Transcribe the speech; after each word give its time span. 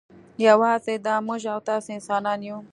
یوازې 0.47 0.95
دا 1.05 1.15
موږ 1.27 1.41
او 1.53 1.59
تاسې 1.69 1.89
انسانان 1.97 2.39
یو. 2.47 2.57